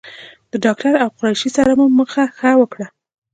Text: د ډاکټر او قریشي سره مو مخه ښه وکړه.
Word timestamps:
د 0.51 0.53
ډاکټر 0.65 0.93
او 1.03 1.09
قریشي 1.17 1.49
سره 1.57 1.71
مو 1.79 1.85
مخه 1.99 2.23
ښه 2.37 2.51
وکړه. 2.61 2.87